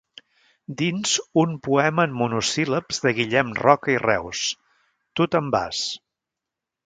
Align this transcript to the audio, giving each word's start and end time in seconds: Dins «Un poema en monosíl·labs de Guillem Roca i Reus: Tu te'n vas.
Dins 0.77 1.11
«Un 1.41 1.51
poema 1.67 2.05
en 2.09 2.15
monosíl·labs 2.21 3.03
de 3.03 3.13
Guillem 3.19 3.51
Roca 3.61 3.93
i 3.97 3.99
Reus: 4.05 4.41
Tu 5.19 5.27
te'n 5.35 5.53
vas. 5.57 5.83